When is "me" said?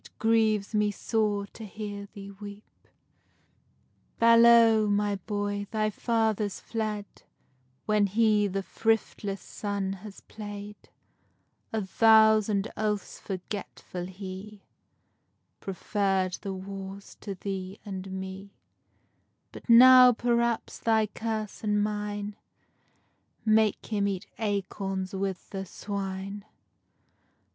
18.11-18.55